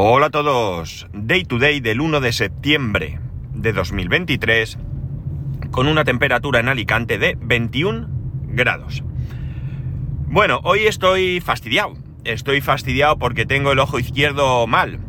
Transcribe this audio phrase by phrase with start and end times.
[0.00, 1.08] Hola a todos.
[1.12, 3.18] Day to day del 1 de septiembre
[3.52, 4.78] de 2023
[5.72, 8.06] con una temperatura en Alicante de 21
[8.44, 9.02] grados.
[10.28, 11.94] Bueno, hoy estoy fastidiado.
[12.22, 15.00] Estoy fastidiado porque tengo el ojo izquierdo mal.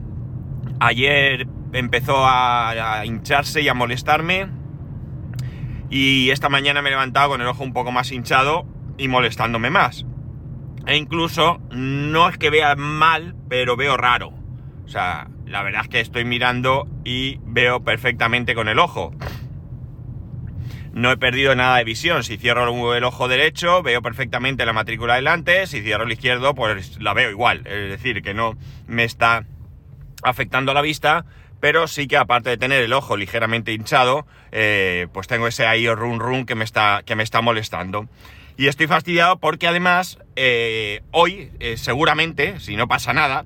[0.79, 4.47] Ayer empezó a, hincharse y a molestarme.
[5.91, 8.65] Y esta mañana me he levantado con el ojo un poco más hinchado
[8.97, 10.07] y molestándome más.
[10.87, 14.38] E incluso no es que vea mal, pero veo raro.
[14.89, 19.13] O sea, la verdad es que estoy mirando y veo perfectamente con el ojo.
[20.93, 22.23] No he perdido nada de visión.
[22.23, 25.67] Si cierro el ojo derecho, veo perfectamente la matrícula delante.
[25.67, 27.67] Si cierro el izquierdo, pues la veo igual.
[27.67, 28.57] Es decir, que no
[28.87, 29.45] me está
[30.23, 31.23] afectando la vista,
[31.59, 35.87] pero sí que aparte de tener el ojo ligeramente hinchado, eh, pues tengo ese ahí
[35.87, 38.09] run run que me está, que me está molestando.
[38.57, 43.45] Y estoy fastidiado porque además eh, hoy, eh, seguramente, si no pasa nada,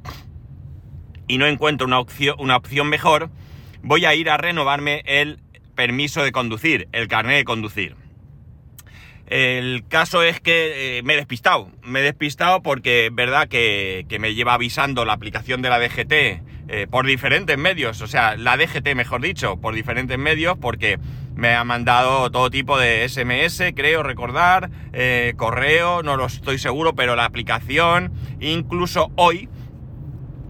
[1.27, 3.29] y no encuentro una opción, una opción mejor,
[3.81, 5.39] voy a ir a renovarme el
[5.75, 7.95] permiso de conducir, el carnet de conducir.
[9.27, 11.71] El caso es que me he despistado.
[11.81, 15.80] Me he despistado porque es verdad que, que, me lleva avisando la aplicación de la
[15.80, 20.97] DGT eh, por diferentes medios, o sea, la DGT mejor dicho, por diferentes medios, porque
[21.35, 26.95] me ha mandado todo tipo de SMS, creo recordar, eh, correo, no lo estoy seguro,
[26.95, 29.49] pero la aplicación, incluso hoy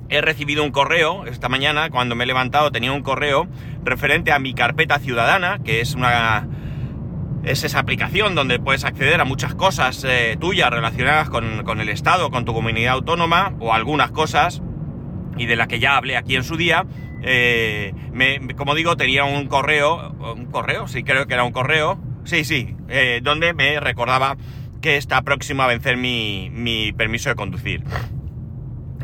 [0.10, 3.48] he recibido un correo, esta mañana cuando me he levantado tenía un correo
[3.84, 6.48] referente a mi carpeta ciudadana, que es una...
[7.44, 11.90] Es esa aplicación donde puedes acceder a muchas cosas eh, tuyas relacionadas con, con el
[11.90, 14.62] Estado, con tu comunidad autónoma o algunas cosas
[15.38, 16.86] y de la que ya hablé aquí en su día,
[17.22, 17.94] eh,
[18.58, 22.76] como digo, tenía un correo, un correo, sí creo que era un correo, sí, sí,
[22.90, 24.38] eh, donde me recordaba
[24.82, 27.84] que está próximo a vencer mi, mi, permiso de conducir.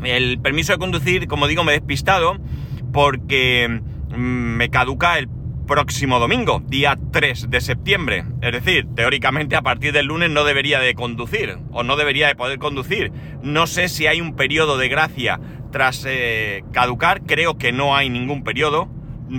[0.03, 2.37] El permiso de conducir, como digo, me he despistado
[2.91, 5.27] porque mm, me caduca el
[5.67, 8.25] próximo domingo, día 3 de septiembre.
[8.41, 12.35] Es decir, teóricamente a partir del lunes no debería de conducir o no debería de
[12.35, 13.11] poder conducir.
[13.43, 15.39] No sé si hay un periodo de gracia
[15.71, 18.89] tras eh, caducar, creo que no hay ningún periodo,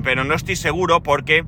[0.05, 1.45] pero no estoy seguro porque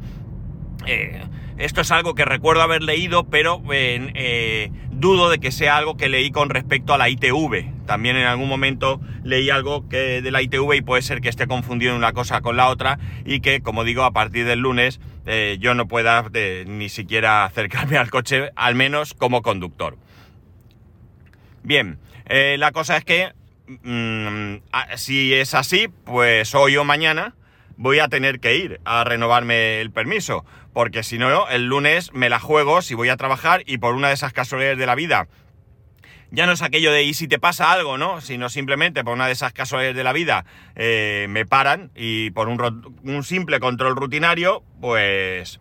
[0.86, 1.22] eh,
[1.58, 4.72] esto es algo que recuerdo haber leído, pero eh,
[5.02, 7.84] dudo de que sea algo que leí con respecto a la ITV.
[7.86, 11.48] También en algún momento leí algo que de la ITV y puede ser que esté
[11.48, 15.58] confundido una cosa con la otra y que, como digo, a partir del lunes eh,
[15.60, 16.24] yo no pueda
[16.66, 19.98] ni siquiera acercarme al coche, al menos como conductor.
[21.64, 23.32] Bien, eh, la cosa es que
[23.66, 24.62] mm,
[24.94, 27.34] si es así, pues hoy o mañana
[27.76, 32.28] voy a tener que ir a renovarme el permiso, porque si no, el lunes me
[32.28, 35.28] la juego si voy a trabajar y por una de esas casualidades de la vida,
[36.30, 38.22] ya no es aquello de y si te pasa algo, ¿no?
[38.22, 42.48] Sino simplemente por una de esas casualidades de la vida eh, me paran y por
[42.48, 45.60] un, un simple control rutinario, pues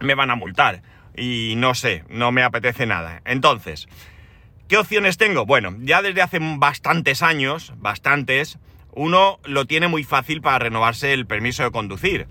[0.00, 0.82] me van a multar.
[1.14, 3.20] Y no sé, no me apetece nada.
[3.26, 3.88] Entonces,
[4.68, 5.44] ¿qué opciones tengo?
[5.44, 8.58] Bueno, ya desde hace bastantes años, bastantes,
[8.92, 12.26] uno lo tiene muy fácil para renovarse el permiso de conducir.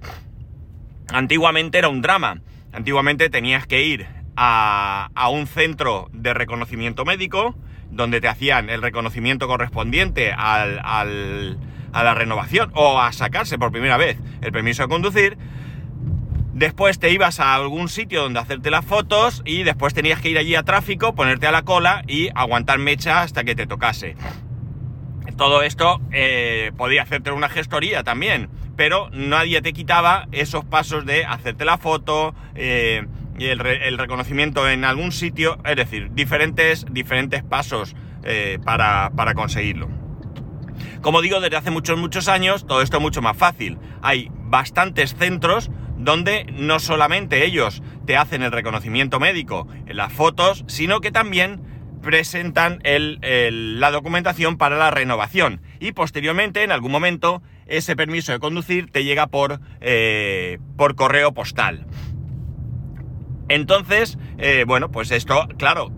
[1.12, 2.42] Antiguamente era un drama.
[2.72, 7.56] Antiguamente tenías que ir a, un centro de reconocimiento médico
[7.92, 14.18] donde te hacían el reconocimiento correspondiente a la renovación o a sacarse por primera vez
[14.42, 15.38] el permiso de conducir.
[16.54, 20.38] Después te ibas a algún sitio donde hacerte las fotos y después tenías que ir
[20.38, 24.16] allí a tráfico, ponerte a la cola y aguantar mecha hasta que te tocase
[25.40, 28.50] todo esto eh, podía hacerte una gestoría también,
[28.80, 33.06] pero nadie te quitaba esos pasos de hacerte la foto eh,
[33.38, 39.90] el, reconocimiento en algún sitio, es decir, diferentes, diferentes pasos eh, para, para conseguirlo.
[41.02, 43.78] Como digo, desde hace muchos, muchos años, todo esto es mucho más fácil.
[44.02, 50.64] Hay bastantes centros donde no solamente ellos te hacen el reconocimiento médico en las fotos,
[50.68, 51.62] sino que también
[52.02, 58.92] presentan la documentación para la renovación y posteriormente, en algún momento, ese permiso de conducir
[58.92, 61.86] te llega por, eh, por correo postal.
[63.48, 65.92] Entonces, eh, bueno, pues esto, claro,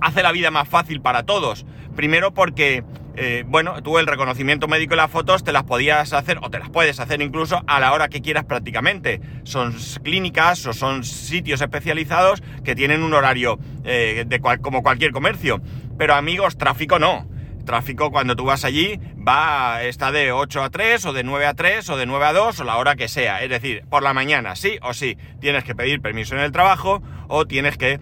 [0.00, 1.66] hace la vida más fácil para todos.
[1.94, 2.84] Primero porque
[3.16, 6.60] eh, bueno, tú el reconocimiento médico y las fotos te las podías hacer, o te
[6.60, 9.20] las puedes hacer incluso a la hora que quieras prácticamente.
[9.42, 15.60] Son clínicas o son sitios especializados que tienen un horario de como cualquier comercio.
[15.98, 17.28] Pero amigos, tráfico no.
[17.68, 21.52] Tráfico cuando tú vas allí va, está de 8 a 3 o de 9 a
[21.52, 23.42] 3 o de 9 a 2 o la hora que sea.
[23.42, 27.02] Es decir, por la mañana sí o sí tienes que pedir permiso en el trabajo
[27.28, 28.00] o tienes que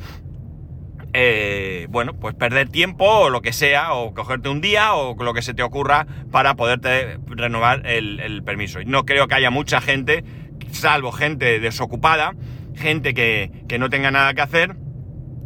[1.14, 5.34] eh, bueno, pues perder tiempo o lo que sea, o cogerte un día o lo
[5.34, 8.78] que se te ocurra para poderte renovar el, permiso.
[8.86, 10.22] No creo que haya mucha gente,
[10.70, 12.34] salvo gente desocupada,
[12.76, 14.76] gente que, no tenga nada que hacer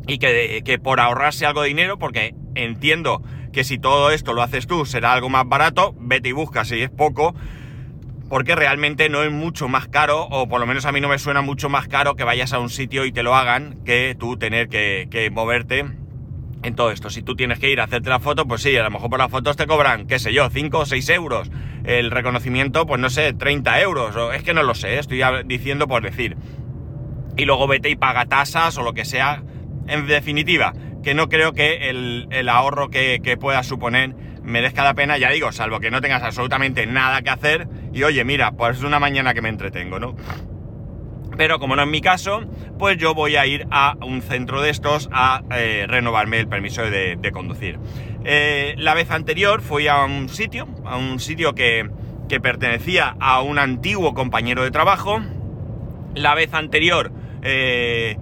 [0.06, 3.22] y que, que por ahorrarse algo de dinero, porque entiendo
[3.52, 6.82] que si todo esto lo haces tú será algo más barato, vete y busca si
[6.82, 7.35] es poco,
[8.31, 11.19] porque realmente no es mucho más caro, o por lo menos a mí no me
[11.19, 14.37] suena mucho más caro que vayas a un sitio y te lo hagan que tú
[14.37, 15.85] tener que, moverte
[16.62, 17.11] en todo esto.
[17.11, 19.19] Si tú tienes que ir a hacerte la foto, pues sí, a lo mejor por
[19.19, 21.50] las fotos te cobran, qué sé yo, 5 o 6 euros.
[21.85, 24.14] El reconocimiento, pues no sé, 30 euros.
[24.14, 26.37] O, es que no lo sé, estoy diciendo por decir.
[27.37, 29.43] Y luego vete y paga tasas o lo que sea.
[29.88, 35.19] En definitiva, que no creo que el, ahorro que, que pueda suponer merezca la pena,
[35.19, 38.85] ya digo, salvo que no tengas absolutamente nada que hacer y oye, mira, pues es
[38.85, 40.14] una mañana que me entretengo, ¿no?
[41.37, 42.43] Pero como no es mi caso,
[42.79, 46.82] pues yo voy a ir a un centro de estos a eh, renovarme el permiso
[46.82, 47.79] de, conducir.
[48.25, 51.88] Eh, la vez anterior fui a un sitio, a un sitio que,
[52.29, 55.20] que pertenecía a un antiguo compañero de trabajo.
[56.14, 57.12] La vez anterior
[57.43, 58.19] eh,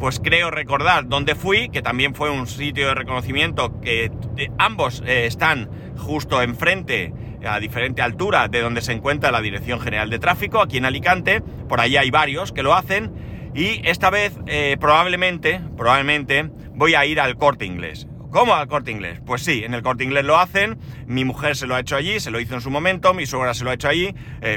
[0.00, 5.02] pues creo recordar dónde fui, que también fue un sitio de reconocimiento que eh, ambos
[5.06, 5.68] eh, están
[5.98, 7.12] justo enfrente,
[7.46, 11.42] a diferente altura de donde se encuentra la Dirección General de Tráfico, aquí en Alicante.
[11.68, 13.12] Por ahí hay varios que lo hacen.
[13.54, 18.06] Y esta vez eh, probablemente, probablemente voy a ir al corte inglés.
[18.30, 19.20] ¿Cómo al corte inglés?
[19.24, 22.20] Pues sí, en el corte inglés lo hacen, mi mujer se lo ha hecho allí,
[22.20, 24.14] se lo hizo en su momento, mi suegra se lo ha hecho allí,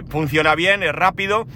[0.09, 1.47] funciona bien, es rápido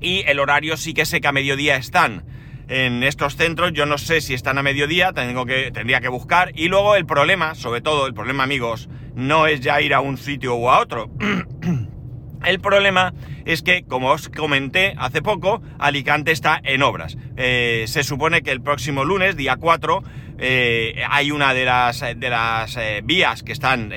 [0.00, 2.24] y el horario sí que sé que a mediodía están
[2.68, 3.72] en estos centros.
[3.72, 6.52] Yo no sé si están a mediodía, tengo que, tendría que buscar.
[6.54, 10.16] Y luego el problema, sobre todo el problema amigos, no es ya ir a un
[10.16, 11.10] sitio u a otro.
[12.44, 13.14] El problema
[13.46, 17.16] es que, como os comenté hace poco, Alicante está en obras.
[17.36, 20.04] Eh, se supone que el próximo lunes, día 4,
[20.38, 23.92] eh, hay una de las, de las eh, vías que están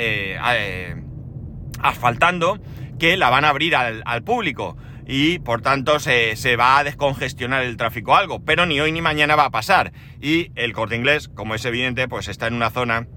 [1.80, 2.60] asfaltando
[2.98, 4.76] que la van a abrir al, al público
[5.12, 9.36] y por tanto se, va a descongestionar el tráfico algo, pero ni hoy ni mañana
[9.36, 9.92] va a pasar.
[10.22, 13.10] Y el corte inglés, como es evidente, pues está en una zona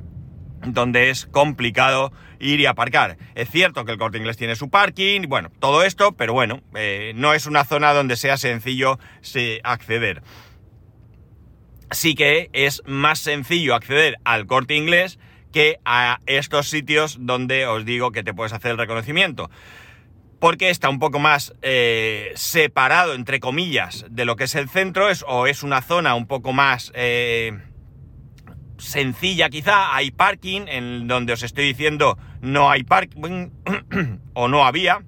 [0.66, 3.16] donde es complicado ir y aparcar.
[3.36, 7.12] Es cierto que el corte inglés tiene su parking, bueno, todo esto, pero bueno, eh,
[7.14, 8.98] no es una zona donde sea sencillo
[9.62, 10.24] acceder.
[11.92, 15.20] Sí que es más sencillo acceder al corte inglés
[15.52, 19.48] que a estos sitios donde os digo que te puedes hacer el reconocimiento
[20.44, 25.08] porque está un poco más eh, separado, entre comillas, de lo que es el centro,
[25.08, 27.60] es, o es una zona un poco más eh,
[28.76, 33.52] sencilla quizá, hay parking, en donde os estoy diciendo no hay parking,
[34.34, 35.02] o no había,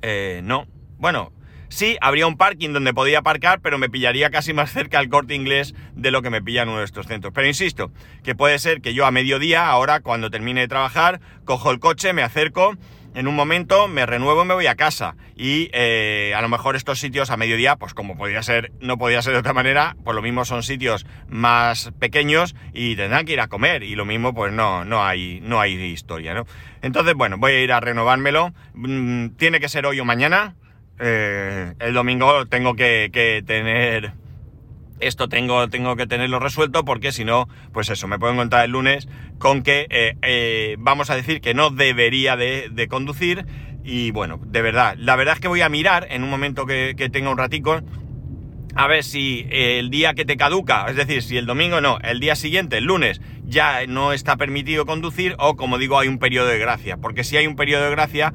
[0.00, 0.66] eh, no,
[0.96, 1.30] bueno,
[1.68, 5.34] sí, habría un parking donde podía aparcar, pero me pillaría casi más cerca al corte
[5.34, 7.34] inglés de lo que me pilla en uno de estos centros.
[7.34, 7.92] Pero insisto,
[8.24, 12.14] que puede ser que yo a mediodía, ahora cuando termine de trabajar, cojo el coche,
[12.14, 12.78] me acerco,
[13.16, 15.16] en un momento me renuevo y me voy a casa.
[15.34, 19.22] Y eh, a lo mejor estos sitios a mediodía, pues como podía ser, no podía
[19.22, 23.40] ser de otra manera, pues lo mismo son sitios más pequeños y tendrán que ir
[23.40, 23.82] a comer.
[23.82, 26.46] Y lo mismo, pues no, no hay, no hay historia, ¿no?
[26.82, 28.52] Entonces, bueno, voy a ir a renovármelo.
[28.74, 30.54] Mm, tiene que ser hoy o mañana.
[30.98, 34.12] Eh, el domingo tengo que, que tener
[35.00, 38.72] esto tengo, tengo que tenerlo resuelto porque si no, pues eso, me puedo encontrar el
[38.72, 43.46] lunes con que eh, eh, vamos a decir que no debería de, conducir
[43.84, 46.94] y bueno, de verdad, la verdad es que voy a mirar en un momento que,
[47.12, 47.80] tenga un ratico
[48.74, 52.20] a ver si el día que te caduca, es decir, si el domingo no, el
[52.20, 56.48] día siguiente, el lunes, ya no está permitido conducir o como digo, hay un periodo
[56.48, 58.34] de gracia, porque si hay un periodo de gracia,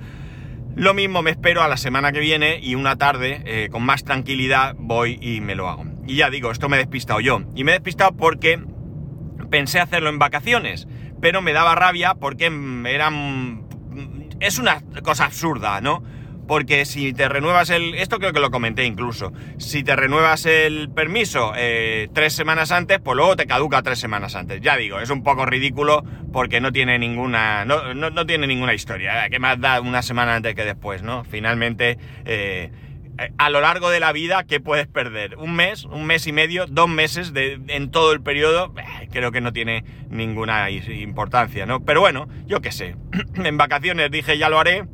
[0.76, 4.04] lo mismo me espero a la semana que viene y una tarde, eh, con más
[4.04, 5.91] tranquilidad, voy y me lo hago.
[6.12, 7.42] Y ya digo, esto me he despistado yo.
[7.56, 8.62] Y me he despistado porque
[9.50, 10.86] pensé hacerlo en vacaciones,
[11.22, 12.52] pero me daba rabia porque
[12.86, 13.64] eran...
[14.42, 16.04] Es una cosa absurda, ¿no?
[16.50, 17.96] Porque si te renuevas el...
[17.96, 19.32] Esto creo que lo comenté incluso.
[19.58, 24.36] Si te renuevas el permiso eh, tres semanas antes, pues luego te caduca tres semanas
[24.36, 24.60] antes.
[24.60, 26.04] Ya digo, es un poco ridículo
[26.34, 27.64] porque no tiene ninguna...
[27.64, 29.26] No, no, tiene ninguna historia.
[29.26, 29.30] ¿eh?
[29.30, 31.24] ¿Qué más da una semana antes que después, no?
[31.24, 31.98] Finalmente...
[32.26, 32.70] Eh,
[33.38, 35.38] a lo largo de la vida, ¿qué puedes perder?
[35.38, 35.86] ¿Un mes?
[35.86, 36.66] ¿Un mes y medio?
[36.68, 38.74] ¿Dos meses de, en todo el periodo?
[38.78, 41.84] Eh, creo que no tiene ninguna importancia, ¿no?
[41.84, 42.96] Pero bueno, yo qué sé.
[43.36, 44.86] en vacaciones dije ya lo haré.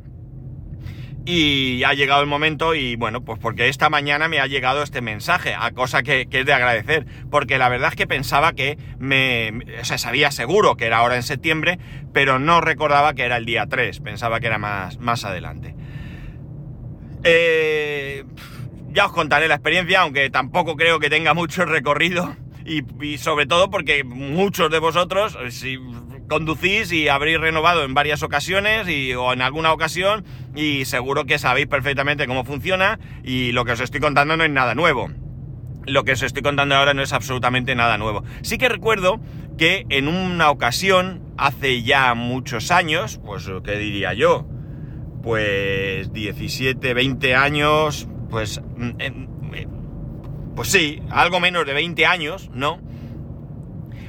[1.24, 5.02] Y ha llegado el momento y bueno, pues porque esta mañana me ha llegado este
[5.02, 9.52] mensaje, a cosa que, es de agradecer, porque la verdad es que pensaba que me...
[9.78, 11.78] O sea, sabía seguro que era ahora en septiembre,
[12.14, 15.74] pero no recordaba que era el día 3, pensaba que era más, más adelante.
[17.30, 18.24] Eh,
[18.90, 22.34] ya os contaré la experiencia, aunque tampoco creo que tenga mucho recorrido.
[22.64, 25.78] y, sobre todo porque muchos de vosotros, si
[26.28, 31.66] conducís y habréis renovado en varias ocasiones o en alguna ocasión y seguro que sabéis
[31.66, 35.10] perfectamente cómo funciona y lo que os estoy contando no es nada nuevo.
[35.86, 38.22] Lo que os estoy contando ahora no es absolutamente nada nuevo.
[38.42, 39.20] Sí que recuerdo
[39.56, 44.46] que en una ocasión, hace ya muchos años, pues ¿qué diría yo?
[45.28, 48.62] Pues 17, 20 años, pues...
[48.78, 52.80] Mm, pues sí, algo menos de 20 años, ¿no?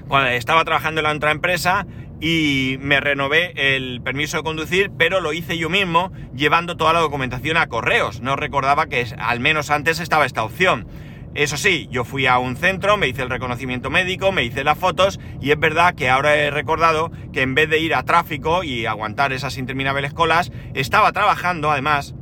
[0.08, 1.86] Cuando estaba trabajando en la otra empresa
[2.22, 7.02] y me renové el permiso de conducir, pero lo hice yo mismo llevando toda la
[7.02, 8.22] documentación a correos.
[8.22, 10.88] No recordaba que al menos antes estaba esta opción.
[11.36, 14.78] Eso sí, yo fui a un centro, me hice el reconocimiento médico, me hice las
[14.78, 18.64] fotos y es verdad que ahora he recordado que en vez de ir a tráfico
[18.64, 22.16] y aguantar esas interminables colas, estaba trabajando además.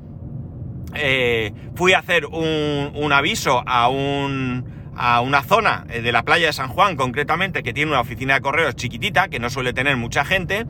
[0.95, 6.69] Eh, fui a hacer un, aviso a una zona eh, de la playa de San
[6.69, 10.65] Juan concretamente que tiene una oficina de correos chiquitita que no suele tener mucha gente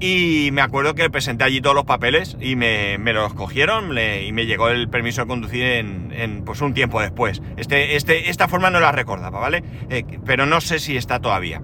[0.00, 4.46] y me acuerdo que presenté allí todos los papeles y me, los cogieron y me
[4.46, 7.42] llegó el permiso de conducir en, pues un tiempo después.
[7.56, 9.62] Este, este, esta forma no la recordaba, ¿vale?
[9.90, 11.62] Eh, pero no sé si está todavía.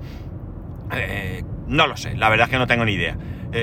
[0.93, 3.17] Eh, no lo sé, la verdad es que no tengo ni idea.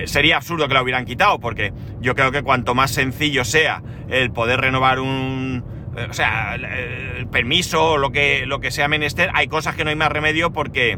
[0.06, 4.32] sería absurdo que la hubieran quitado porque yo creo que cuanto más sencillo sea el
[4.32, 5.64] poder renovar un,
[5.96, 9.84] eh, o sea, el permiso o lo que, lo que sea menester, hay cosas que
[9.84, 10.98] no hay más remedio porque,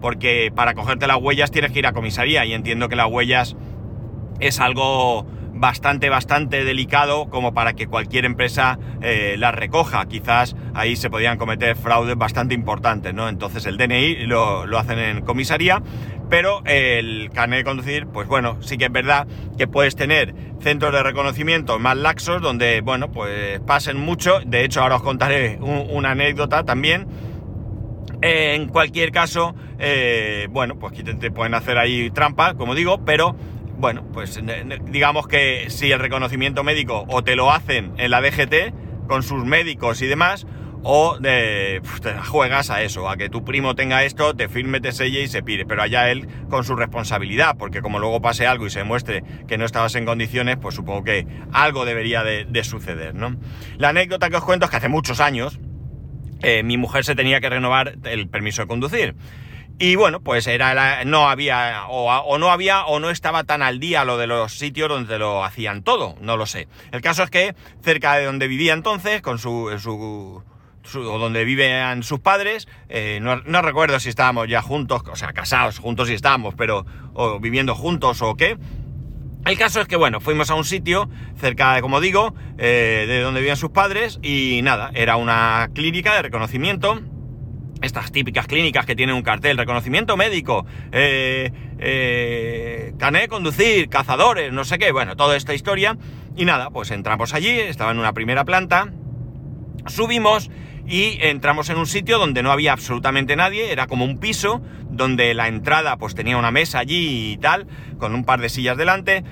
[0.00, 3.56] porque para cogerte las huellas tienes que ir a comisaría y entiendo que las huellas
[4.40, 5.26] es algo
[5.58, 10.06] bastante, bastante delicado como para que cualquier empresa eh, las recoja.
[10.06, 13.28] Quizás ahí se podían cometer fraudes bastante importantes, ¿no?
[13.28, 15.82] Entonces el DNI lo, lo hacen en comisaría
[16.28, 19.26] pero el carnet de conducir, pues bueno, sí que es verdad
[19.56, 24.40] que puedes tener centros de reconocimiento más laxos donde, bueno, pues pasen mucho.
[24.44, 27.06] De hecho, ahora os contaré una anécdota también.
[28.22, 33.36] en cualquier caso, eh, bueno, pues te pueden hacer ahí trampa, como digo, pero
[33.78, 34.40] bueno, pues
[34.86, 39.44] digamos que si el reconocimiento médico o te lo hacen en la DGT con sus
[39.44, 40.46] médicos y demás,
[40.88, 44.92] o de, te juegas a eso, a que tu primo tenga esto, te firme, te
[44.92, 48.66] selle y se pide, pero allá él con su responsabilidad, porque como luego pase algo
[48.66, 53.16] y se muestre que no estabas en condiciones, pues supongo que algo debería de, suceder,
[53.16, 53.36] ¿no?
[53.78, 55.58] La anécdota que os cuento es que hace muchos años
[56.42, 59.16] eh, mi mujer se tenía que renovar el permiso de conducir.
[59.78, 64.04] Y bueno, pues era no había o, no había o no estaba tan al día
[64.06, 66.66] lo de los sitios donde lo hacían todo, no lo sé.
[66.92, 70.42] El caso es que cerca de donde vivía entonces, con su, su
[70.94, 72.68] o donde viven sus padres.
[72.88, 77.38] Eh, no, recuerdo si estábamos ya juntos, o sea, casados, juntos y estábamos, pero o
[77.38, 78.56] viviendo juntos o qué.
[79.44, 83.20] El caso es que, bueno, fuimos a un sitio cerca, de, como digo, eh, de
[83.20, 87.00] donde vivían sus padres y nada, era una clínica de reconocimiento.
[87.82, 94.64] Estas típicas clínicas que tienen un cartel, reconocimiento médico, eh, eh, de conducir, cazadores, no
[94.64, 95.96] sé qué, bueno, toda esta historia.
[96.36, 98.92] Y nada, pues entramos allí, estaba en una primera planta,
[99.86, 100.50] subimos
[100.86, 105.34] y entramos en un sitio donde no había absolutamente nadie, era como un piso, donde
[105.34, 107.66] la entrada pues tenía una mesa allí y tal,
[107.98, 109.24] con un par de sillas delante,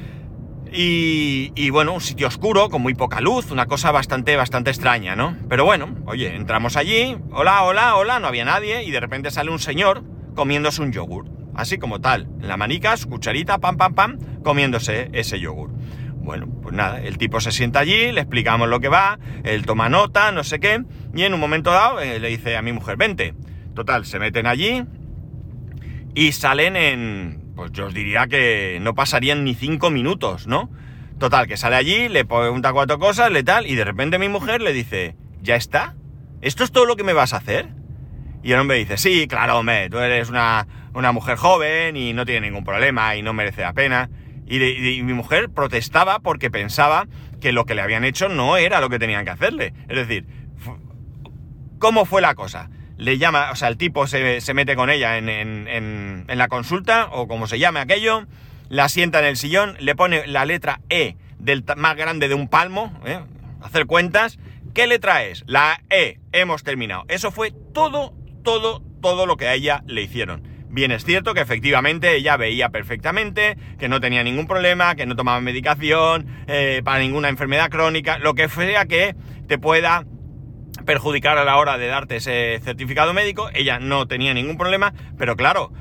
[0.77, 5.37] y, bueno, un sitio oscuro, con muy poca luz, una cosa bastante, bastante extraña, ¿no?
[5.49, 9.51] Pero bueno, oye, entramos allí, hola, hola, hola, no había nadie, y de repente sale
[9.51, 10.03] un señor
[10.35, 15.11] comiéndose un yogur, así como tal, en la manica, su cucharita, pam, pam, pam, comiéndose
[15.13, 15.71] ese yogur.
[16.15, 19.89] Bueno, pues nada, el tipo se sienta allí, le explicamos lo que va, él toma
[19.89, 20.83] nota, no sé qué,
[21.15, 23.35] y en un momento dado eh, le dice a mi mujer, vente.
[23.75, 24.85] Total, se meten allí
[26.15, 30.71] y salen en, pues yo os diría que no pasarían ni cinco minutos, ¿no?
[31.19, 34.61] Total, que sale allí, le pregunta cuatro cosas, le tal, y de repente mi mujer
[34.61, 35.95] le dice, ¿ya está?
[36.41, 37.69] ¿Esto es todo lo que me vas a hacer?
[38.43, 42.27] Y el hombre dice, sí, claro, hombre, tú eres una, una mujer joven y no
[42.27, 44.11] tiene ningún problema y no merece la pena.
[44.47, 44.59] Y,
[45.03, 47.07] mi mujer protestaba porque pensaba
[47.41, 49.73] que lo que le habían hecho no era lo que tenían que hacerle.
[49.89, 50.27] Es decir,
[51.79, 52.69] ¿cómo fue la cosa?
[52.97, 57.47] Le llama, o sea, el tipo se, mete con ella en, la consulta, o como
[57.47, 58.27] se llame aquello,
[58.69, 62.49] la sienta en el sillón, le pone la letra E del más grande de un
[62.49, 63.21] palmo, ¿eh?
[63.63, 64.39] hacer cuentas.
[64.75, 65.45] ¿Qué letra es?
[65.47, 66.19] La E.
[66.33, 67.05] Hemos terminado.
[67.09, 70.43] Eso fue todo, todo, todo lo que a ella le hicieron.
[70.75, 75.15] Bien, es cierto que efectivamente ella veía perfectamente, que no tenía ningún problema, que no
[75.15, 79.15] tomaba medicación eh, para ninguna enfermedad crónica, lo que fuera que
[79.47, 80.05] te pueda
[80.85, 83.51] perjudicar a la hora de darte ese certificado médico.
[83.55, 85.73] Ella no tenía ningún problema, pero claro,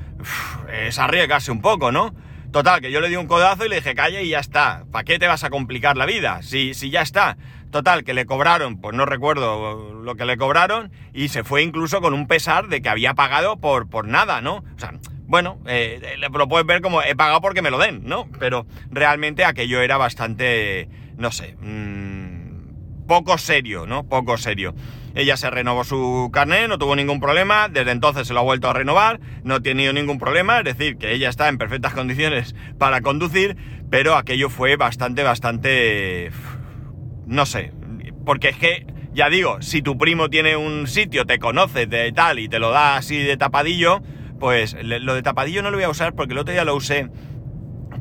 [0.72, 2.14] es arriesgarse un poco, ¿no?
[2.52, 4.84] Total, que yo le di un codazo y le dije, calla y ya está.
[4.92, 6.40] ¿Para qué te vas a complicar la vida?
[6.42, 7.36] Si, si ya está.
[7.72, 12.00] Total, que le cobraron, pues no recuerdo lo que le cobraron, y se fue incluso
[12.00, 14.58] con un pesar de que había pagado por, por nada, ¿no?
[14.58, 14.92] O sea,
[15.26, 18.28] bueno, eh, lo puedes ver como he pagado porque me lo den, ¿no?
[18.38, 22.13] Pero realmente aquello era bastante, no sé, mmm,
[23.06, 24.06] poco serio, ¿no?
[24.08, 24.74] Poco serio.
[25.14, 28.68] Ella se renovó su carnet, no tuvo ningún problema, desde entonces se lo ha vuelto
[28.68, 32.54] a renovar, no ha tenido ningún problema, es decir, que ella está en perfectas condiciones
[32.78, 33.56] para conducir,
[33.90, 36.30] pero aquello fue bastante, bastante...
[37.26, 37.72] no sé,
[38.26, 42.40] porque es que, ya digo, si tu primo tiene un sitio, te conoce de tal
[42.40, 44.02] y te lo da así de tapadillo,
[44.40, 47.08] pues lo de tapadillo no lo voy a usar porque el otro día lo usé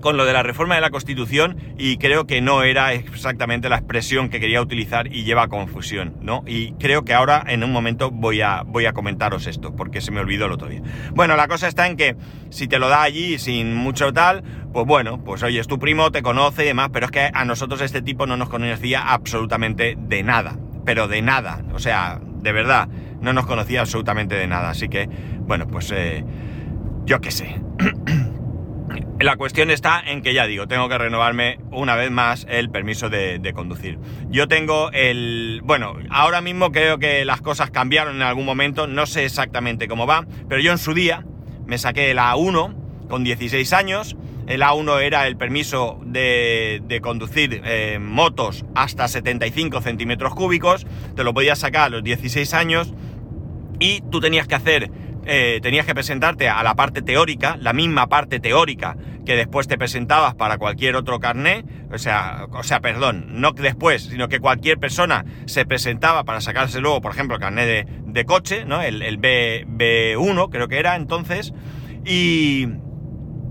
[0.03, 3.77] con lo de la reforma de la Constitución y creo que no era exactamente la
[3.77, 6.43] expresión que quería utilizar y lleva confusión, ¿no?
[6.45, 10.11] Y creo que ahora en un momento voy a, voy a comentaros esto porque se
[10.11, 10.81] me olvidó el otro día.
[11.15, 12.17] Bueno, la cosa está en que
[12.49, 14.43] si te lo da allí sin mucho tal,
[14.73, 17.45] pues bueno, pues oye, es tu primo, te conoce y demás, pero es que a
[17.45, 22.51] nosotros este tipo no nos conocía absolutamente de nada, pero de nada, o sea, de
[22.51, 22.89] verdad,
[23.21, 25.07] no nos conocía absolutamente de nada, así que,
[25.39, 26.25] bueno, pues eh,
[27.05, 27.61] yo qué sé.
[29.23, 33.09] La cuestión está en que ya digo, tengo que renovarme una vez más el permiso
[33.09, 33.97] de, conducir.
[34.29, 35.61] Yo tengo el...
[35.63, 40.05] Bueno, ahora mismo creo que las cosas cambiaron en algún momento, no sé exactamente cómo
[40.05, 41.25] va, pero yo en su día
[41.65, 42.75] me saqué el A1
[43.07, 44.17] con 16 años.
[44.45, 50.85] El A1 era el permiso de, conducir eh, motos hasta 75 centímetros cúbicos.
[51.15, 52.93] Te lo podías sacar a los 16 años
[53.79, 54.91] y tú tenías que hacer
[55.25, 59.77] eh, tenías que presentarte a la parte teórica, la misma parte teórica que después te
[59.77, 64.79] presentabas para cualquier otro carné, o sea, o sea, perdón, no después, sino que cualquier
[64.79, 68.81] persona se presentaba para sacarse luego, por ejemplo, el carné de, coche, ¿no?
[68.81, 71.53] El, el B, B1 creo que era entonces,
[72.05, 72.67] y,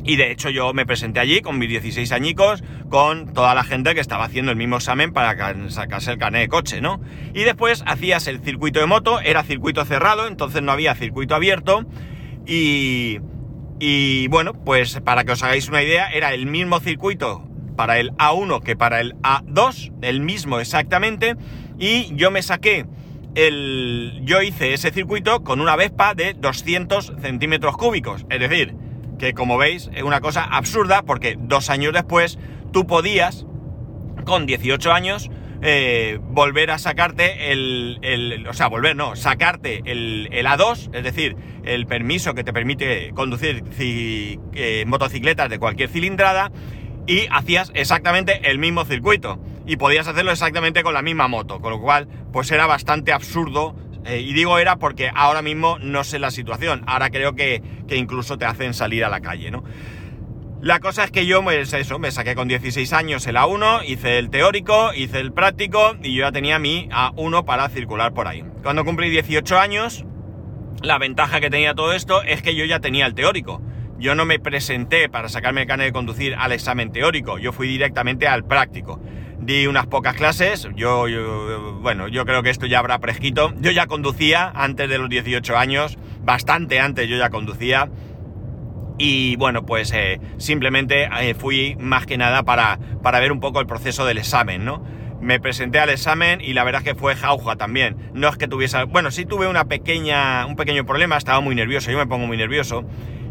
[0.05, 3.95] y de hecho yo me presenté allí con mis 16 añicos, con toda la gente
[3.95, 5.37] que estaba haciendo el mismo examen para
[5.71, 7.01] sacarse el carnet de coche, ¿no?
[7.35, 11.85] Y después hacías el circuito de moto, era circuito cerrado, entonces no había circuito abierto.
[12.47, 13.19] Y,
[13.79, 18.13] y bueno, pues para que os hagáis una idea, era el mismo circuito para el
[18.13, 21.37] A1 que para el A2, el mismo exactamente.
[21.79, 22.87] Y yo me saqué
[23.35, 24.21] el...
[24.25, 28.75] Yo hice ese circuito con una Vespa de 200 centímetros cúbicos, es decir,
[29.23, 32.41] que como veis es una cosa absurda porque dos años después
[32.73, 33.47] tú podías,
[34.25, 35.31] con 18 años,
[35.63, 41.87] eh, volver a sacarte el, O sea, volver, no, sacarte el, A2, es decir, el
[41.87, 46.51] permiso que te permite conducir eh, motocicletas de cualquier cilindrada,
[47.07, 49.39] y hacías exactamente el mismo circuito.
[49.67, 53.77] Y podías hacerlo exactamente con la misma moto, con lo cual, pues era bastante absurdo
[54.05, 56.83] eh, y digo era porque ahora mismo no sé la situación.
[56.87, 59.65] Ahora creo que, incluso te hacen salir a la calle, ¿no?
[60.61, 64.19] La cosa es que yo, pues eso, me saqué con 16 años el A1, hice
[64.19, 68.45] el teórico, hice el práctico y yo ya tenía mi A1 para circular por ahí.
[68.63, 70.05] Cuando cumplí 18 años,
[70.81, 73.61] la ventaja que tenía todo esto es que yo ya tenía el teórico.
[73.99, 77.67] Yo no me presenté para sacarme el carnet de conducir al examen teórico, yo fui
[77.69, 79.01] directamente al práctico
[79.43, 80.69] di unas pocas clases.
[80.77, 81.07] Yo,
[81.81, 83.53] bueno, yo creo que esto ya habrá prescrito.
[83.61, 87.91] Yo ya conducía antes de los 18 años, bastante antes yo ya conducía.
[88.99, 93.61] Y bueno, pues eh, simplemente eh, fui más que nada para, para ver un poco
[93.61, 94.85] el proceso del examen, ¿no?
[95.21, 97.97] Me presenté al examen y la verdad que fue jauja también.
[98.13, 98.85] No es que tuviese...
[98.85, 102.37] Bueno, sí tuve una pequeña, un pequeño problema, estaba muy nervioso, yo me pongo muy
[102.37, 102.85] nervioso.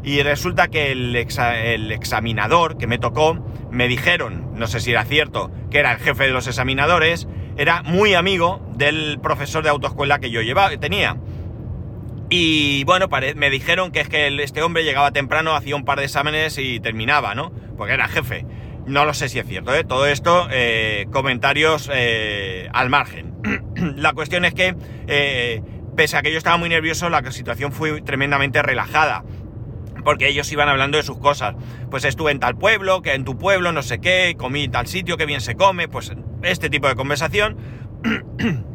[0.03, 3.35] Y resulta que el, el examinador que me tocó,
[3.69, 7.83] me dijeron, no sé si era cierto, que era el jefe de los examinadores, era
[7.83, 11.17] muy amigo del profesor de autoescuela que yo llevaba, tenía.
[12.29, 16.05] Y bueno, me dijeron que es que este hombre llegaba temprano, hacía un par de
[16.05, 17.51] exámenes y terminaba, ¿no?
[17.77, 18.45] Porque era jefe.
[18.87, 19.83] No lo sé si es cierto, ¿eh?
[19.83, 23.35] Todo esto, eh, comentarios eh, al margen.
[23.97, 24.75] la cuestión es que,
[25.07, 25.61] eh,
[25.97, 29.23] pese a que yo estaba muy nervioso, la situación fue tremendamente relajada
[30.01, 31.55] porque ellos iban hablando de sus cosas.
[31.89, 35.17] Pues estuve en tal pueblo, que en tu pueblo, no sé qué, comí tal sitio,
[35.17, 36.11] que bien se come, pues
[36.43, 37.57] este tipo de conversación.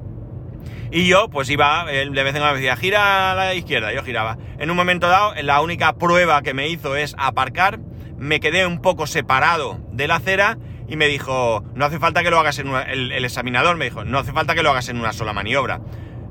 [0.90, 4.02] y yo, pues iba, de vez en cuando me decía, gira a la izquierda, yo
[4.02, 4.38] giraba.
[4.58, 7.80] En un momento dado, la única prueba que me hizo es aparcar,
[8.16, 10.58] me quedé un poco separado de la acera
[10.88, 13.86] y me dijo, no hace falta que lo hagas en una, el, el examinador me
[13.86, 15.80] dijo, no hace falta que lo hagas en una sola maniobra.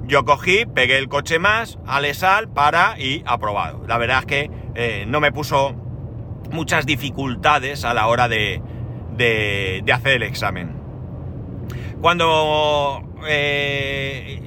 [0.08, 1.79] Yo cogí, pegué el coche más,
[2.13, 3.84] sal, para y aprobado.
[3.88, 5.73] La verdad es que eh, no me puso
[6.51, 8.61] muchas dificultades a la hora de,
[9.91, 10.75] hacer el examen.
[12.01, 14.45] Cuando, eh,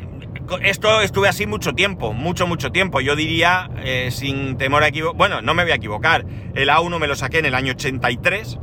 [0.62, 3.00] esto estuve así mucho tiempo, mucho, mucho tiempo.
[3.00, 6.24] Yo diría, eh, sin temor a equivocar, bueno, no me voy a equivocar.
[6.54, 8.58] El A1 me lo saqué en el año 83.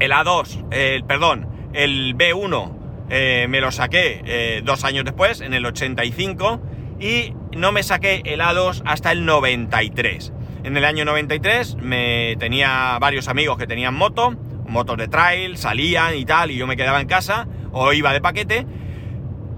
[0.00, 2.72] El A2, el, perdón, el B1
[3.10, 6.60] eh, me lo saqué eh, dos años después, en el 85.
[7.00, 10.32] Y no me saqué el A2 hasta el 93.
[10.64, 14.34] En el año 93 me tenía varios amigos que tenían moto,
[14.66, 18.20] motos de trail, salían y tal, y yo me quedaba en casa o iba de
[18.20, 18.66] paquete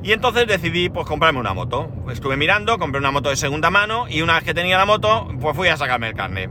[0.02, 1.90] y entonces decidí pues comprarme una moto.
[2.10, 5.28] Estuve mirando, compré una moto de segunda mano y una vez que tenía la moto,
[5.40, 6.50] pues fui a sacarme el carnet.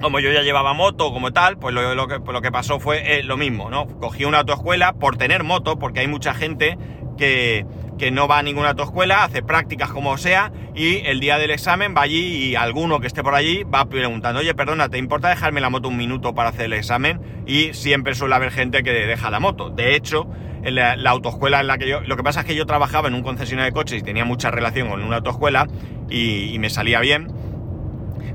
[0.00, 3.22] Como yo ya llevaba moto como tal, pues lo, que, pues que, pasó fue eh,
[3.22, 3.86] lo mismo, ¿no?
[3.86, 6.78] Cogí una autoescuela por tener moto, porque hay mucha gente
[7.16, 7.66] que,
[7.98, 11.94] que no va a ninguna autoescuela, hace prácticas como sea, y el día del examen
[11.96, 15.60] va allí y alguno que esté por allí va preguntando, oye, perdona, ¿te importa dejarme
[15.60, 17.20] la moto un minuto para hacer el examen?
[17.46, 19.70] Y siempre suele haber gente que deja la moto.
[19.70, 20.28] De hecho,
[20.70, 22.00] la, autoescuela en la que yo...
[22.00, 24.50] Lo que pasa es que yo trabajaba en un concesionario de coches y tenía mucha
[24.50, 25.66] relación con una autoescuela
[26.10, 27.28] y, me salía bien.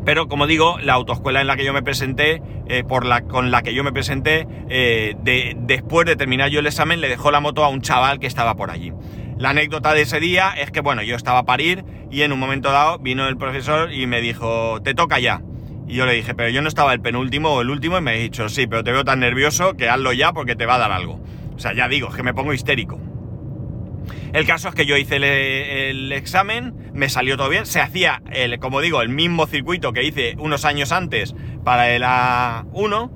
[0.05, 3.51] Pero como digo, la autoescuela en la que yo me presenté, eh, por la, con
[3.51, 7.29] la que yo me presenté, eh, de, después de terminar yo el examen, le dejó
[7.29, 8.93] la moto a un chaval que estaba por allí.
[9.37, 12.39] La anécdota de ese día es que, bueno, yo estaba a parir y en un
[12.39, 15.41] momento dado vino el profesor y me dijo, te toca ya.
[15.87, 18.11] Y yo le dije, pero yo no estaba el penúltimo o el último y me
[18.11, 20.79] ha dicho, sí, pero te veo tan nervioso que hazlo ya porque te va a
[20.79, 21.21] dar algo.
[21.55, 22.99] O sea, ya digo, es que me pongo histérico.
[24.33, 28.59] El caso es que yo hice el, examen, me salió todo bien, se hacía, el,
[28.59, 33.11] como digo, el mismo circuito que hice unos años antes para el A1.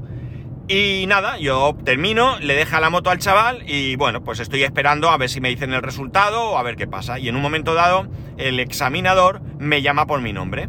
[0.68, 5.12] Y nada, yo termino, le deja la moto al chaval y bueno, pues estoy esperando
[5.12, 7.20] a ver si me dicen el resultado o a ver qué pasa.
[7.20, 10.68] Y en un momento dado, el examinador me llama por mi nombre.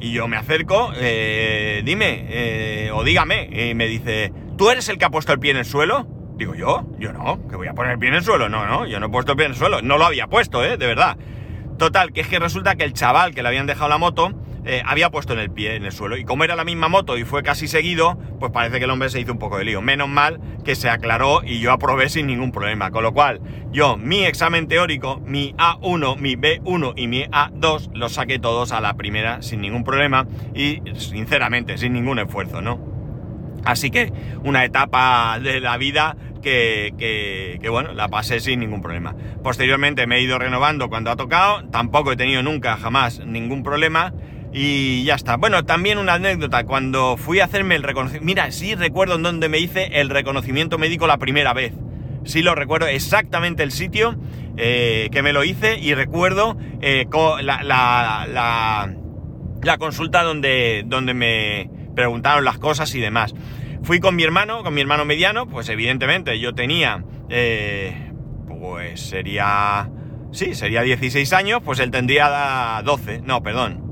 [0.00, 4.96] Y yo me acerco, eh, dime, eh, o dígame, y me dice, ¿tú eres el
[4.96, 6.06] que ha puesto el pie en el suelo?
[6.36, 6.86] Digo, ¿yo?
[6.98, 8.48] Yo no, que voy a poner el pie en el suelo.
[8.48, 9.82] No, no, yo no he puesto el pie en el suelo.
[9.82, 10.78] No lo había puesto, ¿eh?
[10.78, 11.18] De verdad.
[11.78, 14.32] Total, que es que resulta que el chaval que le habían dejado la moto
[14.64, 16.16] eh, había puesto en el pie en el suelo.
[16.16, 19.10] Y como era la misma moto y fue casi seguido, pues parece que el hombre
[19.10, 19.82] se hizo un poco de lío.
[19.82, 22.90] Menos mal que se aclaró y yo aprobé sin ningún problema.
[22.90, 23.40] Con lo cual,
[23.72, 28.80] yo mi examen teórico, mi A1, mi B1 y mi A2 los saqué todos a
[28.80, 32.92] la primera sin ningún problema y sinceramente sin ningún esfuerzo, ¿no?
[33.64, 39.14] Así que una etapa de la vida que, bueno, la pasé sin ningún problema.
[39.42, 44.12] Posteriormente me he ido renovando cuando ha tocado, tampoco he tenido nunca jamás ningún problema
[44.52, 45.36] y ya está.
[45.36, 49.48] Bueno, también una anécdota, cuando fui a hacerme el reconocimiento, mira, sí recuerdo en dónde
[49.48, 51.72] me hice el reconocimiento médico la primera vez.
[52.24, 54.16] Sí lo recuerdo exactamente el sitio
[54.56, 57.06] eh, que me lo hice y recuerdo eh,
[57.40, 58.94] la, la,
[59.62, 63.34] la, consulta donde, donde me preguntaron las cosas y demás.
[63.82, 68.12] Fui con mi hermano, con mi hermano mediano, pues evidentemente yo tenía, eh,
[68.46, 69.90] pues sería,
[70.30, 73.91] sí, sería 16 años, pues él tendría 12, no, perdón.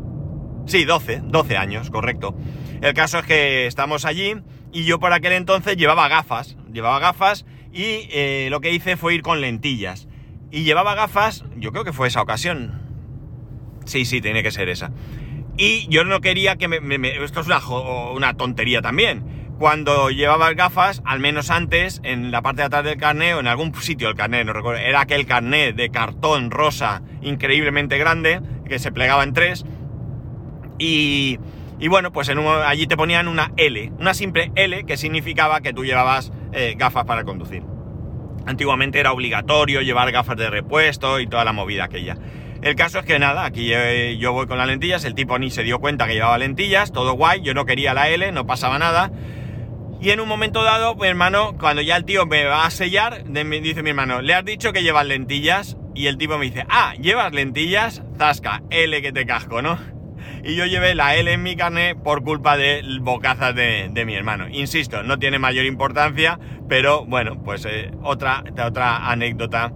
[0.66, 2.34] Sí, 12, 12 años, correcto.
[2.80, 4.34] El caso es que estamos allí
[4.72, 9.14] y yo por aquel entonces llevaba gafas, llevaba gafas y eh, lo que hice fue
[9.14, 10.08] ir con lentillas.
[10.50, 12.82] Y llevaba gafas, yo creo que fue esa ocasión.
[13.84, 14.90] Sí, sí, tiene que ser esa.
[15.56, 17.08] Y yo no quería que me...
[17.22, 22.66] esto es una, tontería también cuando llevabas gafas, al menos antes, en la parte de
[22.68, 25.90] atrás del carnet o en algún sitio del carnet, no recuerdo, era aquel carnet de
[25.90, 29.66] cartón rosa increíblemente grande que se plegaba en tres.
[30.80, 31.38] Y,
[31.88, 36.32] bueno, pues allí te ponían una L, una simple L que significaba que tú llevabas
[36.52, 37.62] eh, gafas para conducir.
[38.46, 42.16] Antiguamente era obligatorio llevar gafas de repuesto y toda la movida aquella.
[42.62, 45.50] El caso es que nada, aquí eh, yo voy con las lentillas, el tipo ni
[45.50, 48.78] se dio cuenta que llevaba lentillas, todo guay, yo no quería la L, no pasaba
[48.78, 49.10] nada.
[50.00, 53.24] Y en un momento dado, mi hermano, cuando ya el tío me va a sellar,
[53.26, 55.76] me dice mi hermano, ¿le has dicho que llevas lentillas?
[55.94, 58.02] Y el tipo me dice, ah, ¿llevas lentillas?
[58.16, 59.99] Zasca, L que te casco, ¿no?
[60.42, 64.48] Y yo llevé la L en mi carne por culpa de bocazas de, mi hermano.
[64.48, 69.72] Insisto, no tiene mayor importancia, pero bueno, pues eh, otra, otra anécdota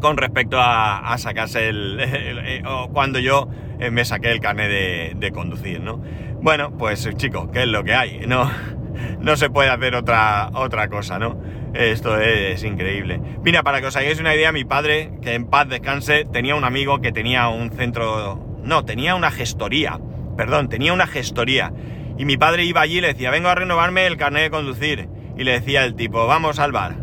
[0.00, 5.32] con respecto a, sacarse el, eh, cuando yo eh, me saqué el carnet de, de
[5.32, 6.02] conducir, ¿no?
[6.40, 8.26] Bueno, pues chicos, ¿qué es lo que hay?
[8.26, 8.50] No,
[9.20, 11.40] no se puede hacer otra, otra cosa, ¿no?
[11.74, 13.20] Esto es, increíble.
[13.44, 16.64] Mira, para que os hagáis una idea, mi padre, que en paz descanse, tenía un
[16.64, 18.47] amigo que tenía un centro...
[18.68, 19.98] No, tenía una gestoría.
[20.36, 21.72] Perdón, tenía una gestoría.
[22.18, 25.08] Y mi padre iba allí y le decía, vengo a renovarme el carnet de conducir.
[25.38, 26.96] Y le decía el tipo, vamos al bar.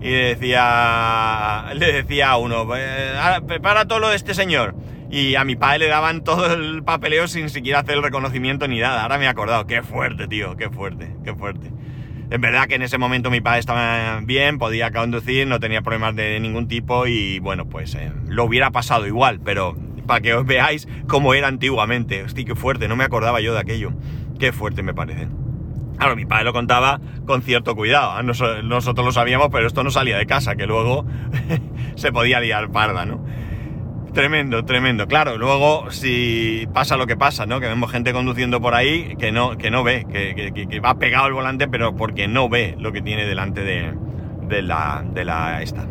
[0.00, 2.66] Y le decía, le decía a uno,
[3.46, 4.74] prepara todo lo de este señor.
[5.10, 8.78] Y a mi padre le daban todo el papeleo sin siquiera hacer el reconocimiento ni
[8.78, 9.02] nada.
[9.02, 9.66] Ahora me he acordado.
[9.66, 11.70] Qué fuerte, tío, qué fuerte, qué fuerte.
[12.30, 16.16] Es verdad que en ese momento mi padre estaba bien, podía conducir, no tenía problemas
[16.16, 19.76] de ningún tipo y bueno, pues eh, lo hubiera pasado igual, pero
[20.10, 22.24] para que os veáis cómo era antiguamente.
[22.24, 23.92] Hostia, qué fuerte, no me acordaba yo de aquello.
[24.40, 25.28] Qué fuerte me parece.
[25.98, 28.20] Claro, mi padre lo contaba con cierto cuidado.
[28.20, 31.06] nosotros lo sabíamos, pero esto no salía de casa, que luego
[31.94, 33.24] se podía liar parda, ¿no?
[34.12, 35.06] Tremendo, tremendo.
[35.06, 37.60] Claro, luego si pasa lo que pasa, ¿no?
[37.60, 41.34] Que vemos gente conduciendo por ahí que no, que no ve, que, va pegado el
[41.34, 43.94] volante, pero porque no ve lo que tiene delante de,
[44.48, 45.86] de la, de la esta.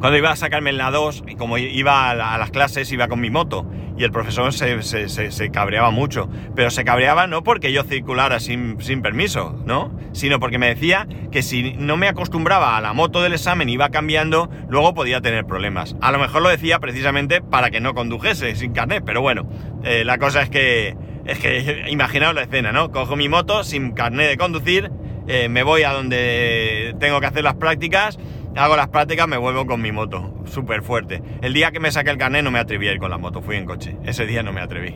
[0.00, 3.20] Cuando iba a sacarme en la 2, y como iba a, las clases, iba con
[3.20, 3.66] mi moto.
[3.96, 6.28] Y el profesor se, cabreaba mucho.
[6.54, 9.92] Pero se cabreaba no porque yo circulara sin, sin, permiso, ¿no?
[10.12, 13.90] Sino porque me decía que si no me acostumbraba a la moto del examen iba
[13.90, 15.96] cambiando, luego podía tener problemas.
[16.00, 19.02] A lo mejor lo decía precisamente para que no condujese sin carnet.
[19.04, 19.48] Pero bueno,
[19.84, 22.90] eh, la cosa es que, es que imaginaos la escena, ¿no?
[22.90, 24.90] Cojo mi moto sin carnet de conducir,
[25.26, 28.18] eh, me voy a donde tengo que hacer las prácticas
[28.56, 31.22] hago las prácticas, me vuelvo con mi moto, súper fuerte.
[31.42, 33.42] El día que me saqué el carnet no me atreví a ir con la moto,
[33.42, 33.96] fui en coche.
[34.04, 34.94] Ese día no me atreví.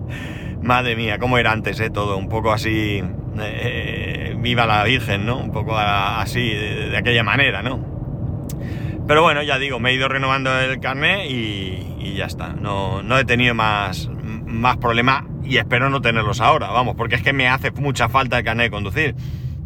[0.62, 1.90] Madre mía, cómo era antes, ¿eh?
[1.90, 3.02] Todo, un poco así,
[3.38, 5.38] eh, viva la Virgen, ¿no?
[5.38, 7.84] Un poco así, de, aquella manera, ¿no?
[9.06, 12.54] Pero bueno, ya digo, me he ido renovando el carnet y, ya está.
[12.54, 14.08] No, no he tenido más,
[14.46, 18.38] más problemas y espero no tenerlos ahora, vamos, porque es que me hace mucha falta
[18.38, 19.14] el carnet de conducir.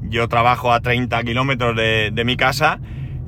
[0.03, 2.81] Yo trabajo a 30 kilómetros de, de mi casa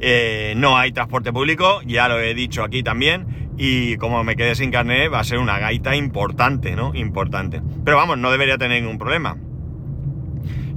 [0.04, 4.56] eh, no hay transporte público, ya lo he dicho aquí también, y como me quedé
[4.56, 6.92] sin carnet va a ser una gaita importante, ¿no?
[6.92, 7.62] Importante.
[7.84, 9.36] Pero vamos, no debería tener ningún problema.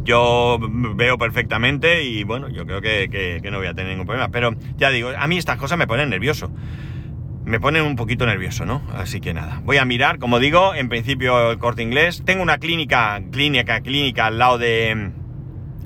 [0.03, 4.29] Yo veo perfectamente y bueno, yo creo que, no voy a tener ningún problema.
[4.29, 6.51] Pero ya digo, a mí estas cosas me ponen nervioso.
[7.45, 8.83] Me ponen un poquito nervioso, ¿no?
[8.93, 9.61] Así que nada.
[9.65, 12.21] Voy a mirar, como digo, en principio el corte inglés.
[12.23, 15.11] Tengo una clínica, clínica, clínica al lado de.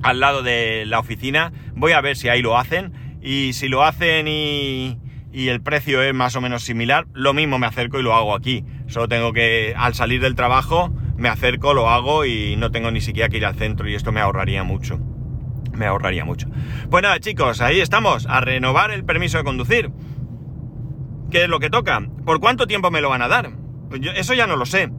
[0.01, 1.53] al lado de la oficina.
[1.75, 4.97] Voy a ver si ahí lo hacen y si lo hacen y,
[5.31, 8.65] el precio es más o menos similar, lo mismo me acerco y lo hago aquí.
[8.87, 13.01] Solo tengo que, al salir del trabajo, me acerco, lo hago y no tengo ni
[13.01, 14.99] siquiera que ir al centro y esto me ahorraría mucho.
[15.73, 16.47] Me ahorraría mucho.
[16.89, 19.91] Pues nada, chicos, ahí estamos, a renovar el permiso de conducir.
[21.29, 22.01] ¿Qué es lo que toca?
[22.25, 23.51] ¿Por cuánto tiempo me lo van a dar?
[23.89, 24.89] Pues eso ya no lo sé.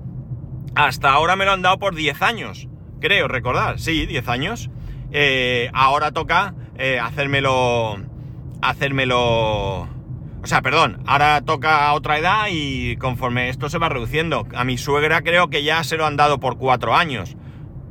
[0.74, 2.68] Hasta ahora me lo han dado por 10 años,
[3.00, 3.80] creo recordar.
[3.80, 4.70] Sí, 10 años.
[5.10, 7.98] Eh, ahora toca eh, hacérmelo
[8.62, 9.88] hacérmelo...
[10.42, 14.46] O sea, perdón, ahora toca otra edad y conforme esto se va reduciendo.
[14.54, 17.36] A mi suegra creo que ya se lo han dado por cuatro años.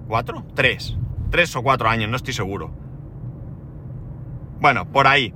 [0.07, 0.45] ¿Cuatro?
[0.55, 0.97] Tres.
[1.29, 2.73] Tres o cuatro años, no estoy seguro.
[4.59, 5.33] Bueno, por ahí.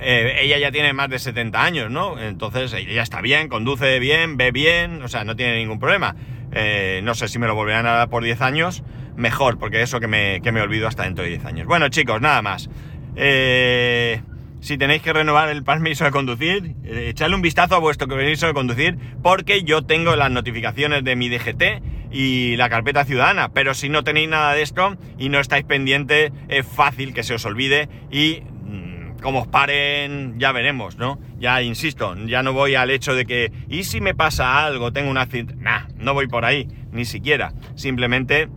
[0.00, 2.18] Eh, ella ya tiene más de 70 años, ¿no?
[2.18, 6.16] Entonces ella está bien, conduce bien, ve bien, o sea, no tiene ningún problema.
[6.52, 8.82] Eh, no sé si me lo volverán a dar por 10 años,
[9.16, 11.66] mejor, porque eso que me, que me olvido hasta dentro de 10 años.
[11.66, 12.70] Bueno, chicos, nada más.
[13.14, 14.22] Eh,
[14.60, 18.46] si tenéis que renovar el permiso de conducir, eh, echadle un vistazo a vuestro permiso
[18.46, 21.62] de conducir, porque yo tengo las notificaciones de mi DGT
[22.10, 26.32] y la carpeta ciudadana, pero si no tenéis nada de esto y no estáis pendientes,
[26.48, 31.18] es fácil que se os olvide y mm, como os paren, ya veremos, ¿no?
[31.38, 34.92] Ya insisto, ya no voy al hecho de que, ¿y si me pasa algo?
[34.92, 35.54] Tengo un accidente.
[35.56, 37.54] Nah, no voy por ahí, ni siquiera.
[37.76, 38.48] Simplemente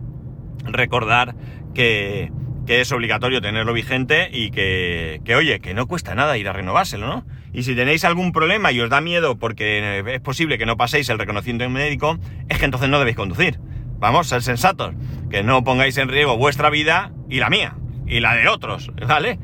[0.65, 1.35] recordar
[1.73, 2.31] que,
[2.65, 6.53] que es obligatorio tenerlo vigente y que, que, oye, que no cuesta nada ir a
[6.53, 7.25] renovárselo, ¿no?
[7.51, 11.09] Y si tenéis algún problema y os da miedo porque es posible que no paséis
[11.09, 12.17] el reconocimiento médico,
[12.49, 13.59] es que entonces no debéis conducir.
[13.99, 14.93] Vamos, ser sensatos,
[15.29, 17.75] que no pongáis en riesgo vuestra vida y la mía,
[18.07, 19.39] y la de otros, ¿vale?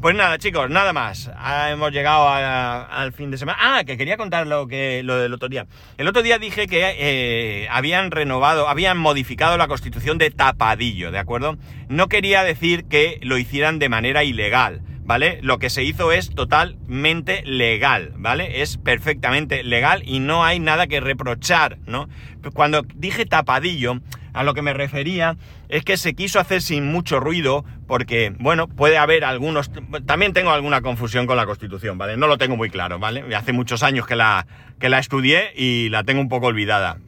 [0.00, 1.28] Pues nada, chicos, nada más.
[1.34, 3.58] Ah, hemos llegado al fin de semana.
[3.60, 5.66] Ah, que quería contar lo, que, lo del otro día.
[5.96, 11.18] El otro día dije que eh, habían renovado, habían modificado la constitución de tapadillo, ¿de
[11.18, 11.56] acuerdo?
[11.88, 14.82] No quería decir que lo hicieran de manera ilegal.
[15.02, 15.38] ¿Vale?
[15.40, 18.60] Lo que se hizo es totalmente legal, ¿vale?
[18.60, 22.10] Es perfectamente legal y no hay nada que reprochar, ¿no?
[22.52, 24.00] Cuando dije tapadillo,
[24.34, 25.36] a lo que me refería
[25.68, 29.70] es que se quiso hacer sin mucho ruido porque, bueno, puede haber algunos...
[30.06, 32.16] También tengo alguna confusión con la Constitución, ¿vale?
[32.16, 33.24] No lo tengo muy claro, ¿vale?
[33.34, 34.46] Hace muchos años que la,
[34.78, 36.98] que la estudié y la tengo un poco olvidada.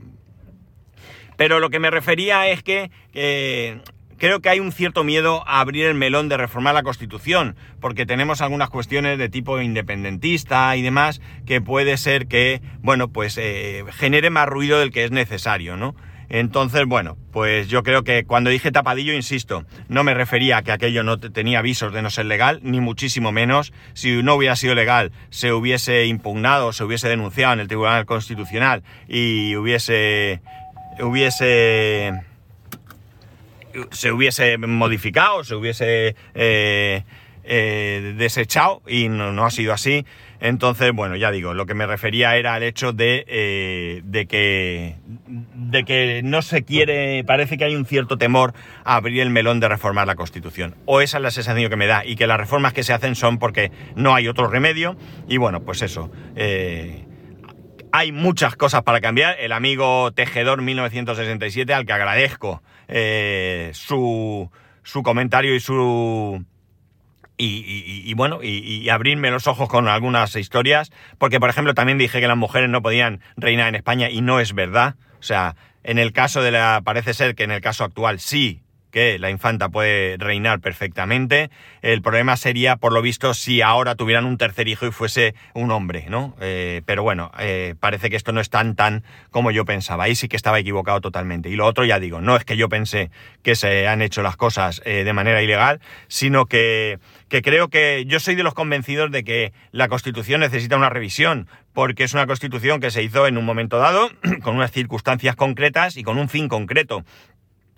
[1.36, 2.90] Pero lo que me refería es que
[4.20, 8.04] creo que hay un cierto miedo a abrir el melón de reformar la Constitución, porque
[8.04, 13.82] tenemos algunas cuestiones de tipo independentista y demás que puede ser que, bueno, pues eh,
[13.90, 15.96] genere más ruido del que es necesario, ¿no?
[16.30, 20.70] Entonces, bueno, pues yo creo que cuando dije tapadillo, insisto, no me refería a que
[20.70, 23.72] aquello no tenía avisos de no ser legal, ni muchísimo menos.
[23.94, 28.84] Si no hubiera sido legal, se hubiese impugnado, se hubiese denunciado en el Tribunal Constitucional
[29.08, 30.40] y hubiese.
[31.00, 32.22] hubiese.
[33.90, 37.02] se hubiese modificado, se hubiese eh,
[37.42, 40.06] eh, desechado y no, ha sido así.
[40.40, 44.96] Entonces, bueno, ya digo, lo que me refería era al hecho de, eh, de, que,
[45.28, 49.60] de que no se quiere, parece que hay un cierto temor a abrir el melón
[49.60, 50.74] de reformar la Constitución.
[50.86, 53.14] O esa es la sensación que me da, y que las reformas que se hacen
[53.14, 54.96] son porque no hay otro remedio.
[55.28, 56.10] Y bueno, pues eso.
[56.36, 57.04] Eh,
[57.92, 59.36] hay muchas cosas para cambiar.
[59.40, 62.62] El amigo Tejedor 1967, al que agradezco
[63.72, 64.50] su,
[64.82, 66.44] su comentario y su
[67.42, 72.28] y, bueno, y, abrirme los ojos con algunas historias, porque por ejemplo también dije que
[72.28, 74.96] las mujeres no podían reinar en España y no es verdad.
[75.18, 78.62] O sea, en el caso de la, parece ser que en el caso actual sí
[78.90, 81.50] que la infanta puede reinar perfectamente.
[81.82, 85.70] El problema sería, por lo visto, si ahora tuvieran un tercer hijo y fuese un
[85.70, 86.36] hombre, ¿no?
[86.40, 90.04] Eh, pero bueno, eh, parece que esto no es tan tan como yo pensaba.
[90.04, 91.48] Ahí sí que estaba equivocado totalmente.
[91.48, 93.10] Y lo otro, ya digo, no es que yo pensé
[93.42, 96.98] que se han hecho las cosas eh, de manera ilegal, sino que,
[97.28, 101.48] que creo que yo soy de los convencidos de que la Constitución necesita una revisión,
[101.72, 104.10] porque es una Constitución que se hizo en un momento dado,
[104.42, 107.04] con unas circunstancias concretas y con un fin concreto.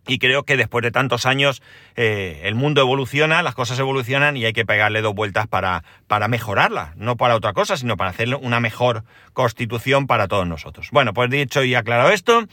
[0.07, 1.62] Y creo que después de tantos años
[1.95, 6.29] eh, el mundo evoluciona, las cosas evolucionan y hay que pegarle dos vueltas para, para
[6.29, 6.95] mejorarla.
[6.97, 10.88] No para otra cosa, sino para hacer una mejor constitución para todos nosotros.
[10.91, 12.47] Bueno, pues dicho y aclarado esto,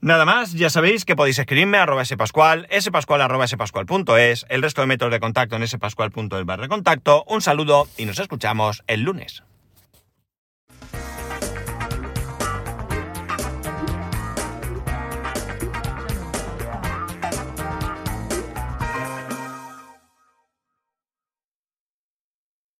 [0.00, 4.82] nada más, ya sabéis que podéis escribirme a arroba spascual, spascual arroba spascual.es, el resto
[4.82, 7.24] de métodos de contacto en spascual.es barra contacto.
[7.26, 9.42] Un saludo y nos escuchamos el lunes.